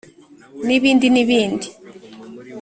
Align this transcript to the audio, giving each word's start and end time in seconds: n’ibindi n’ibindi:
n’ibindi 0.65 1.07
n’ibindi: 1.11 1.67